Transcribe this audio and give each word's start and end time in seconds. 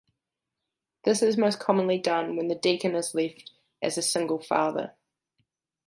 This 1.03 1.21
is 1.21 1.37
most 1.37 1.59
commonly 1.59 1.99
done 1.99 2.35
when 2.35 2.47
the 2.47 2.55
deacon 2.55 2.95
is 2.95 3.13
left 3.13 3.51
as 3.83 3.99
a 3.99 4.01
single 4.01 4.41
father. 4.41 4.95